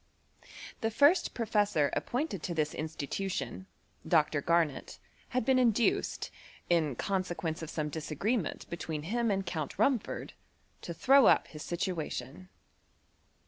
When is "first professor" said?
0.97-1.91